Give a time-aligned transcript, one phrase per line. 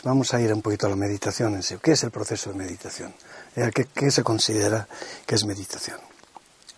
[0.00, 1.76] Pues vamos a ir un poquito a la meditación en sí.
[1.82, 3.12] ¿Qué es el proceso de meditación?
[3.54, 4.88] Eh, ¿Qué, se considera
[5.26, 5.98] que es meditación?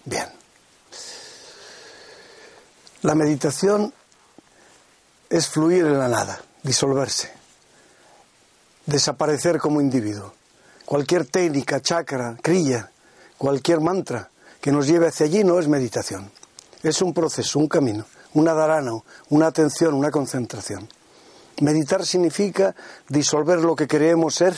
[0.05, 0.27] Bien.
[3.03, 3.95] La meditación
[5.31, 7.31] es fluir en la nada, disolverse,
[8.87, 10.35] desaparecer como individuo.
[10.85, 12.91] Cualquier técnica, chakra, crilla,
[13.39, 14.31] cualquier mantra
[14.61, 16.33] que nos lleve hacia allí no es meditación.
[16.83, 18.95] Es un proceso, un camino, una dharana,
[19.29, 20.89] una atención, una concentración.
[21.63, 22.75] Meditar significa
[23.09, 24.57] disolver lo que queremos ser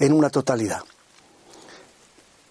[0.00, 0.82] en una totalidad.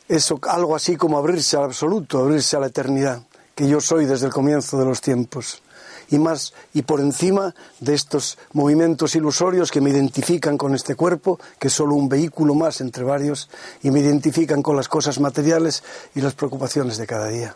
[0.08, 4.28] Es algo así como abrirse al absoluto, abrirse a la eternidad, que yo soy desde
[4.28, 5.62] el comienzo de los tiempos.
[6.12, 11.38] Y más, y por encima de estos movimientos ilusorios que me identifican con este cuerpo,
[11.60, 13.50] que es solo un vehículo más entre varios,
[13.84, 15.84] y me identifican con las cosas materiales
[16.16, 17.56] y las preocupaciones de cada día.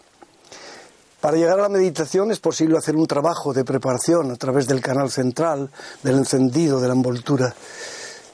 [1.23, 4.81] Para llegar a la meditación es posible hacer un trabajo de preparación a través del
[4.81, 5.71] canal central,
[6.03, 7.55] del encendido, de la envoltura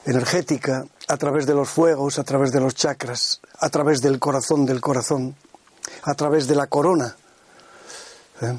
[0.04, 4.66] energética, a través de los fuegos, a través de los chakras, a través del corazón
[4.66, 5.36] del corazón,
[6.02, 7.14] a través de la corona,
[8.42, 8.58] ¿eh?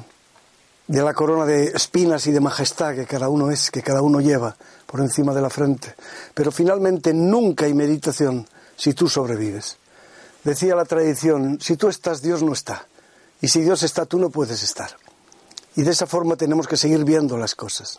[0.86, 4.22] de la corona de espinas y de majestad que cada uno es, que cada uno
[4.22, 5.94] lleva por encima de la frente.
[6.32, 9.76] Pero finalmente nunca hay meditación si tú sobrevives.
[10.42, 12.86] Decía la tradición, si tú estás, Dios no está.
[13.42, 14.96] Y si Dios está, tú no puedes estar.
[15.76, 17.98] Y de esa forma tenemos que seguir viendo las cosas.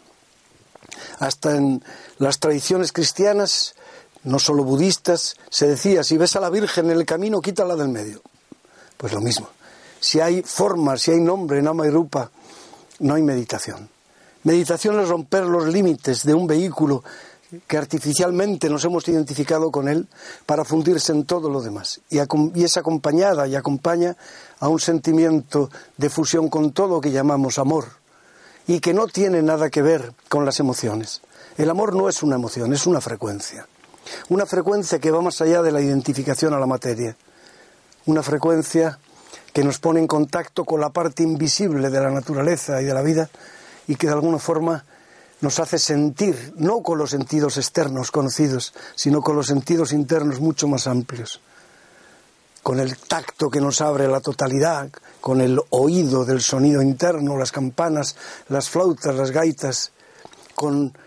[1.20, 1.84] Hasta en
[2.18, 3.76] las tradiciones cristianas,
[4.24, 7.90] no solo budistas, se decía, si ves a la Virgen en el camino, quítala del
[7.90, 8.22] medio.
[8.98, 9.50] Pues lo mismo.
[10.00, 12.32] Si hay forma, si hay nombre, nama y rupa,
[13.00, 13.90] no hay meditación.
[14.44, 17.04] Meditación es romper los límites de un vehículo
[17.68, 20.08] que artificialmente nos hemos identificado con él
[20.46, 22.02] para fundirse en todo lo demás.
[22.10, 22.20] Y,
[22.64, 24.16] es acompañada y acompaña
[24.60, 27.86] a un sentimiento de fusión con todo lo que llamamos amor
[28.68, 31.22] y que no tiene nada que ver con las emociones.
[31.58, 33.68] El amor no es una emoción, es una frecuencia.
[34.30, 37.16] Una frecuencia que va más allá de la identificación a la materia.
[38.06, 39.00] Una frecuencia
[39.54, 43.02] que nos pone en contacto con la parte invisible de la naturaleza y de la
[43.02, 43.30] vida
[43.88, 44.84] y que de alguna forma
[45.44, 50.70] nos hace sentir, no con los sentidos externos conocidos, sino con los sentidos internos mucho
[50.70, 51.42] más amplios,
[52.64, 54.90] con el tacto que nos abre la totalidad,
[55.20, 58.16] con el oído del sonido interno, las campanas,
[58.48, 59.92] las flautas, las gaitas,
[60.56, 60.98] con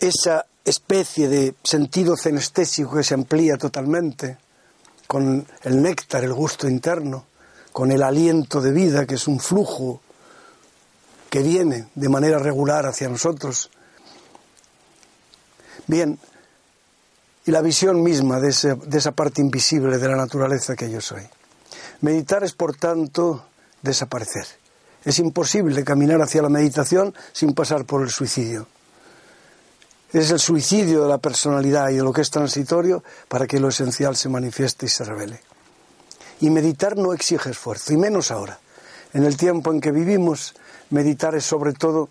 [0.00, 4.38] esa especie de sentido cenestésico que se amplía totalmente,
[5.06, 7.26] con el néctar, el gusto interno,
[7.70, 10.00] con el aliento de vida, que es un flujo
[11.30, 13.70] que viene de manera regular hacia nosotros.
[15.86, 16.18] Bien,
[17.48, 21.22] y la visión misma de, esa parte invisible de la naturaleza que yo soy.
[22.02, 23.46] Meditar es, por tanto,
[23.80, 24.46] desaparecer.
[25.04, 28.68] Es imposible caminar hacia la meditación sin pasar por el suicidio.
[30.12, 33.68] Es el suicidio de la personalidad y de lo que es transitorio para que lo
[33.68, 35.40] esencial se manifieste y se revele.
[36.40, 38.58] Y meditar no exige esfuerzo, y menos ahora.
[39.14, 40.54] En el tiempo en que vivimos,
[40.90, 42.08] meditar es sobre todo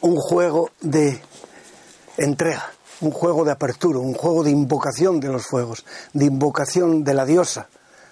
[0.00, 1.20] un juego de
[2.16, 7.14] entrega, un juego de apertura, un juego de invocación de los fuegos, de invocación de
[7.14, 7.68] la diosa,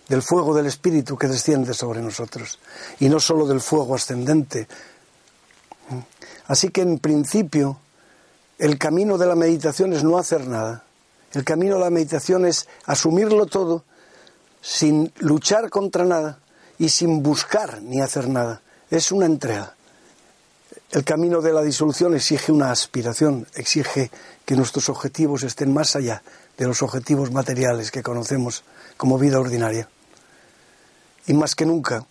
[0.09, 2.59] del fuego del espíritu que desciende sobre nosotros,
[3.01, 4.67] y no solo del fuego ascendente.
[6.47, 7.79] Así que en principio
[8.59, 10.85] el camino de la meditación es no hacer nada.
[11.33, 13.85] El camino de la meditación es asumirlo todo
[14.61, 16.42] sin luchar contra nada
[16.83, 18.61] y sin buscar ni hacer nada.
[18.91, 19.77] Es una entrega.
[20.91, 24.11] El camino de la disolución exige una aspiración, exige
[24.45, 26.25] que nuestros objetivos estén más allá
[26.59, 28.65] de los objetivos materiales que conocemos
[28.97, 29.89] como vida ordinaria.
[31.29, 32.05] Y más que nunca,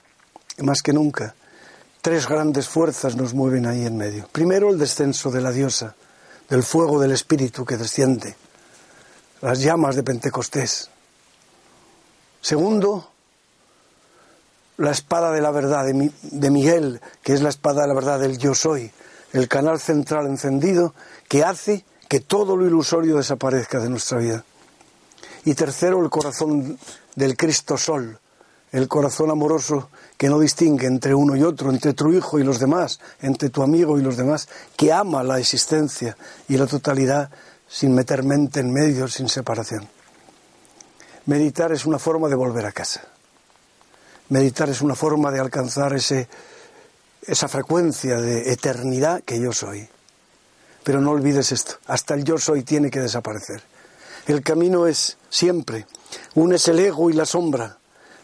[0.60, 1.36] más que nunca,
[2.02, 4.30] tres grandes fuerzas nos mueven ahí en medio.
[4.32, 5.96] Primero, el descenso de la diosa,
[6.50, 8.38] del fuego del espíritu que desciende,
[9.42, 10.90] las llamas de Pentecostés.
[12.40, 13.11] Segundo,
[14.78, 18.38] la espada de la verdad de, Miguel, que es la espada de la verdad del
[18.38, 18.92] yo soy,
[19.34, 20.94] el canal central encendido
[21.28, 24.44] que hace que todo lo ilusorio desaparezca de nuestra vida.
[25.46, 26.78] Y tercero, el corazón
[27.16, 28.20] del Cristo Sol,
[28.72, 32.60] el corazón amoroso que no distingue entre uno y otro, entre tu hijo y los
[32.60, 34.48] demás, entre tu amigo y los demás,
[34.78, 37.30] que ama la existencia y la totalidad
[37.68, 39.88] sin meter mente en medio, sin separación.
[41.26, 43.02] Meditar es una forma de volver a casa.
[44.32, 46.30] Meditar es una forma de alcanzar ese,
[47.24, 49.90] esa frecuencia de eternidad que yo soy.
[50.86, 53.62] Pero no olvides esto, hasta el yo soy tiene que desaparecer.
[54.28, 55.86] El camino es siempre,
[56.36, 57.78] unes el ego y la sombra,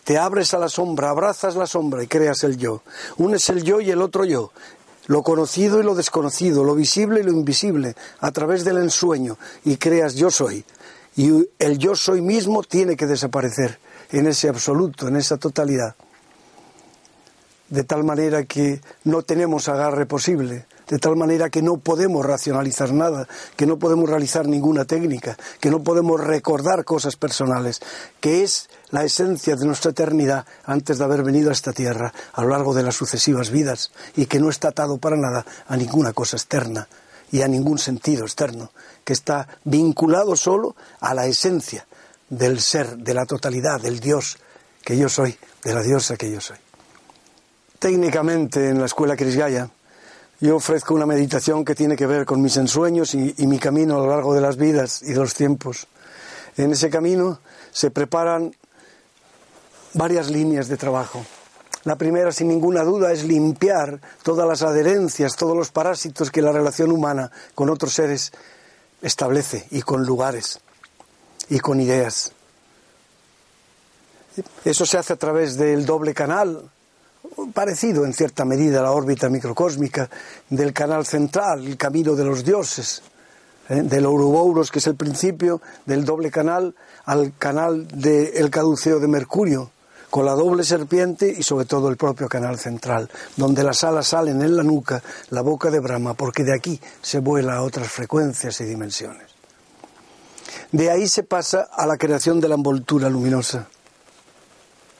[0.05, 2.83] te abres a la sombra, abrazas la sombra y creas el yo.
[3.17, 4.53] Unes el yo y el otro yo.
[5.07, 9.75] lo conocido y lo desconocido, lo visible y lo invisible, a través del ensueño, y
[9.75, 10.63] creas yo soy.
[11.17, 13.79] Y el yo soy mismo tiene que desaparecer
[14.11, 15.95] en ese absoluto, en esa totalidad.
[17.69, 22.93] De tal manera que no tenemos agarre posible, de tal manera que no podemos racionalizar
[22.93, 27.81] nada, que no podemos realizar ninguna técnica, que no podemos recordar cosas personales,
[28.21, 32.43] que es la esencia de nuestra eternidad antes de haber venido a esta tierra a
[32.43, 36.13] lo largo de las sucesivas vidas y que no está atado para nada a ninguna
[36.13, 36.87] cosa externa
[37.31, 38.71] y a ningún sentido externo,
[39.03, 41.85] que está vinculado solo a la esencia
[42.29, 44.37] del ser, de la totalidad, del Dios
[44.83, 46.57] que yo soy, de la diosa que yo soy.
[47.79, 49.69] Técnicamente en la escuela Crisgaya
[50.39, 53.99] yo ofrezco una meditación que tiene que ver con mis ensueños y, mi camino a
[53.99, 55.87] lo largo de las vidas y de los tiempos.
[56.57, 57.39] En ese camino
[57.71, 58.55] se preparan
[59.93, 61.25] varias líneas de trabajo.
[61.87, 66.51] La primera, sin ninguna duda, es limpiar todas las adherencias, todos los parásitos que la
[66.51, 68.33] relación humana con otros seres
[69.01, 70.59] establece y con lugares
[71.47, 72.33] y con ideas.
[74.65, 76.69] Eso se hace a través del doble canal
[77.53, 80.09] parecido en cierta medida a la órbita microcósmica
[80.49, 83.01] del canal central, el camino de los dioses,
[83.69, 83.81] ¿eh?
[83.81, 86.75] del Ouroboros, que es el principio del doble canal,
[87.05, 89.71] al canal del caduceo de Mercurio,
[90.09, 94.41] con la doble serpiente y sobre todo el propio canal central, donde las alas salen
[94.41, 98.59] en la nuca, la boca de Brahma, porque de aquí se vuela a otras frecuencias
[98.61, 99.27] y dimensiones.
[100.71, 103.67] De ahí se pasa a la creación de la envoltura luminosa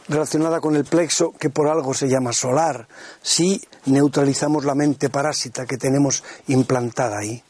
[0.07, 2.87] relacionada con el plexo que por algo se llama solar,
[3.21, 7.43] si neutralizamos la mente parásita que tenemos implantada ahí.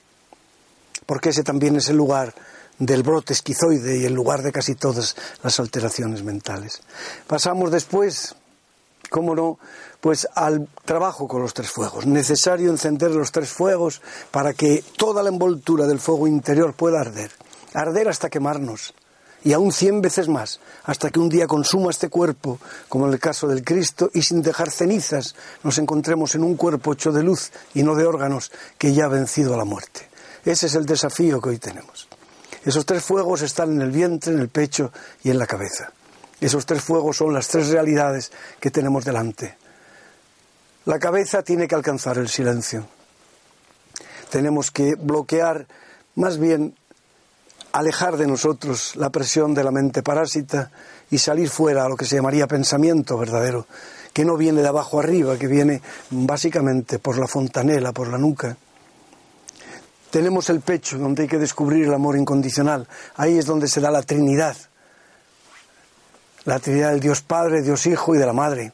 [1.05, 2.33] Porque ese también es el lugar
[2.79, 6.81] del brote esquizoide y el lugar de casi todas las alteraciones mentales.
[7.27, 8.35] Pasamos después,
[9.09, 9.59] cómo no,
[10.01, 12.05] pues al trabajo con los tres fuegos.
[12.05, 14.01] Necesario encender los tres fuegos
[14.31, 17.31] para que toda la envoltura del fuego interior pueda arder.
[17.73, 18.93] Arder hasta quemarnos
[19.43, 22.59] y aún cien veces más, hasta que un día consuma este cuerpo,
[22.89, 26.93] como en el caso del Cristo, y sin dejar cenizas nos encontremos en un cuerpo
[26.93, 30.09] hecho de luz y no de órganos que ya ha vencido a la muerte.
[30.43, 32.07] Ese es el desafío que hoy tenemos.
[32.67, 34.91] Esos tres fuegos están en el vientre, en el pecho
[35.23, 35.89] y en la cabeza.
[36.41, 38.29] Esos tres fuegos son las tres realidades
[38.59, 39.57] que tenemos delante.
[40.83, 42.85] La cabeza tiene que alcanzar el silencio.
[44.29, 45.65] Tenemos que bloquear
[46.15, 46.75] más bien
[47.71, 50.69] alejar de nosotros la presión de la mente parásita
[51.09, 53.65] y salir fuera a lo que se llamaría pensamiento verdadero,
[54.11, 58.57] que no viene de abajo arriba, que viene básicamente por la fontanela, por la nuca.
[60.09, 62.87] Tenemos el pecho, donde hay que descubrir el amor incondicional.
[63.15, 64.55] Ahí es donde se da la Trinidad.
[66.45, 68.71] La Trinidad del Dios Padre, Dios Hijo y de la Madre.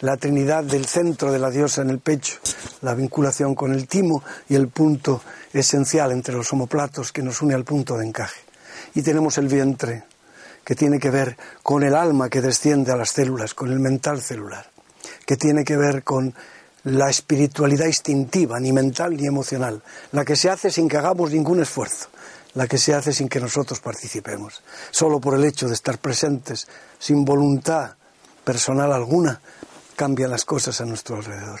[0.00, 2.38] La Trinidad del centro de la diosa en el pecho.
[2.82, 5.22] La vinculación con el timo y el punto
[5.52, 8.40] esencial entre los homoplatos que nos une al punto de encaje.
[8.94, 10.04] Y tenemos el vientre,
[10.62, 14.20] que tiene que ver con el alma que desciende a las células, con el mental
[14.20, 14.66] celular,
[15.24, 16.34] que tiene que ver con
[16.86, 21.60] la espiritualidad instintiva, ni mental ni emocional, la que se hace sin que hagamos ningún
[21.60, 22.06] esfuerzo,
[22.54, 24.62] la que se hace sin que nosotros participemos,
[24.92, 26.68] solo por el hecho de estar presentes,
[27.00, 27.96] sin voluntad
[28.44, 29.40] personal alguna,
[29.96, 31.60] cambian las cosas a nuestro alrededor.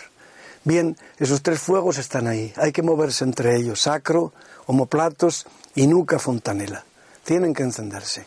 [0.62, 2.52] Bien, esos tres fuegos están ahí.
[2.56, 3.80] Hay que moverse entre ellos.
[3.80, 4.32] Sacro,
[4.66, 6.84] homoplatos y nuca fontanela.
[7.24, 8.26] Tienen que encenderse.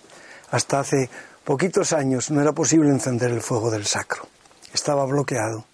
[0.52, 1.10] Hasta hace
[1.46, 4.28] poquitos años no era posible encender el fuego del sacro.
[4.74, 5.66] Estaba bloqueado.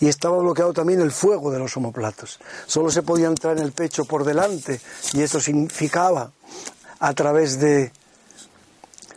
[0.00, 2.38] Y estaba bloqueado también el fuego de los homoplatos.
[2.66, 4.80] Solo se podía entrar en el pecho por delante
[5.12, 6.32] y eso significaba
[6.98, 7.92] a través de,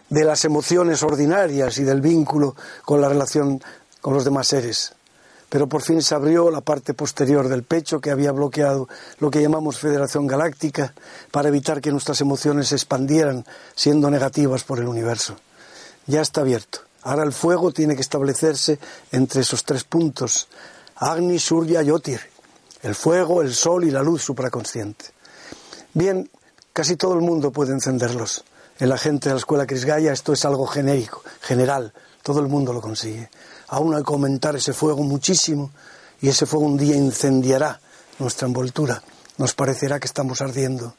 [0.09, 3.61] de las emociones ordinarias y del vínculo con la relación
[4.01, 4.93] con los demás seres
[5.49, 8.87] pero por fin se abrió la parte posterior del pecho que había bloqueado
[9.19, 10.93] lo que llamamos Federación Galáctica
[11.31, 13.45] para evitar que nuestras emociones se expandieran
[13.75, 15.37] siendo negativas por el universo.
[16.05, 16.86] Ya está abierto.
[17.03, 18.79] Ahora el fuego tiene que establecerse
[19.11, 20.47] entre esos tres puntos.
[20.95, 22.21] Agni, Surya y Otir.
[22.81, 25.05] El fuego, el sol y la luz supraconsciente.
[25.93, 26.29] Bien,
[26.73, 28.43] casi todo el mundo puede encenderlos.
[28.79, 31.93] En la gente de la escuela Crisgaya esto es algo genérico, general.
[32.21, 33.29] Todo el mundo lo consigue
[33.67, 35.71] aún al comentar ese fuego muchísimo
[36.21, 37.79] y ese fuego un día incendiará
[38.19, 39.01] nuestra envoltura.
[39.37, 40.95] Nos parecerá que estamos ardiendo,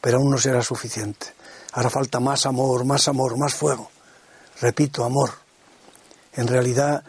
[0.00, 1.26] pero aún no será suficiente.
[1.72, 3.90] Hará falta más amor, más amor, más fuego.
[4.60, 5.30] Repito, amor.
[6.34, 7.04] En realidad,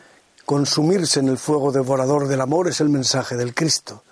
[0.46, 4.04] consumirse en el fuego devorador del amor es el mensaje del Cristo.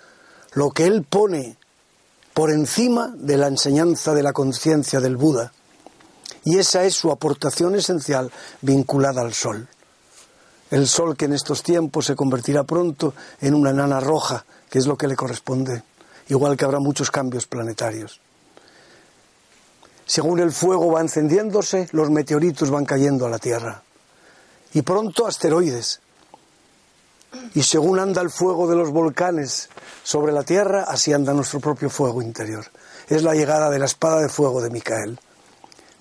[0.52, 1.56] Lo que Él pone
[2.34, 5.52] por encima de la enseñanza de la conciencia del Buda.
[6.44, 9.68] Y esa es su aportación esencial vinculada al sol
[10.70, 14.86] el sol que en estos tiempos se convertirá pronto en una enana roja que es
[14.86, 15.84] lo que le corresponde,
[16.28, 18.20] igual que habrá muchos cambios planetarios.
[20.06, 23.82] Según el fuego va encendiéndose, los meteoritos van cayendo a la Tierra.
[24.72, 26.00] Y pronto asteroides.
[27.54, 29.68] Y según anda el fuego de los volcanes
[30.04, 32.64] sobre la Tierra, así anda nuestro propio fuego interior.
[33.08, 35.18] Es la llegada de la espada de fuego de Micael.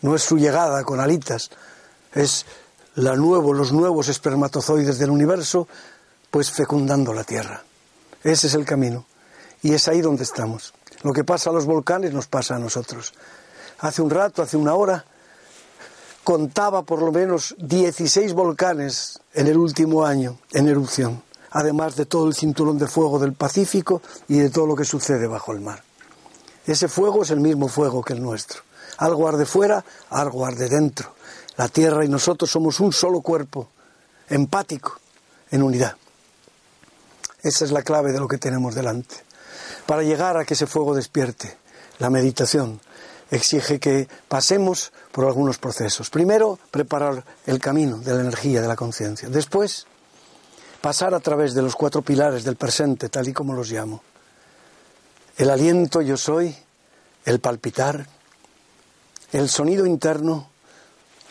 [0.02, 1.50] No es su llegada con alitas,
[2.14, 2.46] es
[2.94, 5.68] la nuevo, los nuevos espermatozoides del universo,
[6.30, 7.64] pues fecundando la Tierra.
[8.24, 9.06] Ese es el camino.
[9.64, 10.76] Y es ahí donde estamos.
[11.02, 13.14] Lo que pasa a los volcanes nos pasa a nosotros.
[13.80, 15.06] Hace un rato, hace una hora,
[16.24, 22.28] contaba por lo menos 16 volcanes en el último año en erupción, además de todo
[22.28, 25.84] el cinturón de fuego del Pacífico y de todo lo que sucede bajo el mar.
[26.66, 28.62] Ese fuego es el mismo fuego que el nuestro.
[28.98, 31.14] Algo arde fuera, algo arde dentro.
[31.58, 33.70] La Tierra y nosotros somos un solo cuerpo,
[34.30, 35.00] empático,
[35.52, 35.96] en unidad.
[37.44, 39.16] Esa es la clave de lo que tenemos delante.
[39.86, 41.56] Para llegar a que ese fuego despierte,
[42.00, 42.82] la meditación
[43.32, 46.10] exige que pasemos por algunos procesos.
[46.10, 49.30] Primero, preparar el camino de la energía, de la conciencia.
[49.30, 49.88] Después,
[50.82, 54.04] pasar a través de los cuatro pilares del presente, tal y como los llamo.
[55.38, 56.56] El aliento yo soy,
[57.26, 58.08] el palpitar,
[59.32, 60.50] el sonido interno,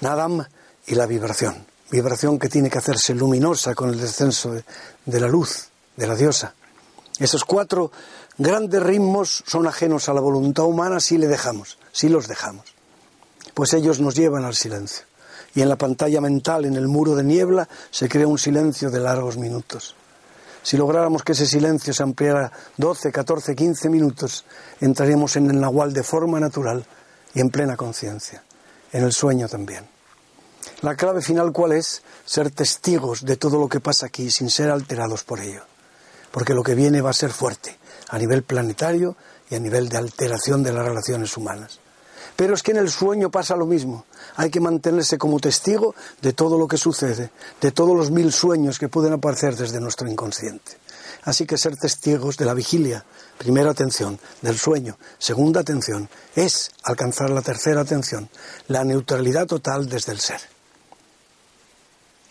[0.00, 0.44] Nadam
[0.86, 1.66] y la vibración.
[1.90, 6.54] Vibración que tiene que hacerse luminosa con el descenso de, la luz, de la diosa.
[7.18, 7.92] Esos cuatro
[8.36, 12.74] grandes ritmos son ajenos a la voluntad humana si le dejamos, si los dejamos.
[13.54, 15.06] Pues ellos nos llevan al silencio.
[15.54, 18.98] Y en la pantalla mental, en el muro de niebla, se crea un silencio de
[18.98, 19.94] largos minutos.
[20.64, 24.44] Si lográramos que ese silencio se ampliara 12, 14, 15 minutos,
[24.80, 26.84] entraríamos en el nahual de forma natural
[27.32, 28.42] y en plena conciencia,
[28.92, 29.86] en el sueño también.
[30.80, 32.02] La clave final cuál es?
[32.24, 35.62] Ser testigos de todo lo que pasa aquí sin ser alterados por ello.
[36.32, 39.16] Porque lo que viene va a ser fuerte a nivel planetario
[39.48, 41.78] y a nivel de alteración de las relaciones humanas.
[42.36, 44.04] Pero es que en el sueño pasa lo mismo.
[44.36, 48.78] Hay que mantenerse como testigo de todo lo que sucede, de todos los mil sueños
[48.78, 50.72] que pueden aparecer desde nuestro inconsciente.
[51.22, 53.04] Así que ser testigos de la vigilia,
[53.38, 58.28] primera atención, del sueño, segunda atención, es alcanzar la tercera atención,
[58.68, 60.40] la neutralidad total desde el ser.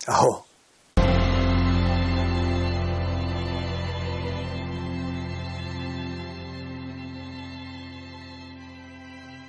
[0.05, 0.45] Ajo.